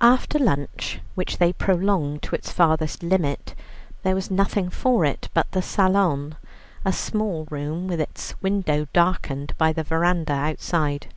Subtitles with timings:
[0.00, 3.54] After lunch, which they prolonged to its farthest limit,
[4.02, 6.36] there was nothing for it but the salon,
[6.86, 11.08] a small room, with its window darkened by the verandah outside.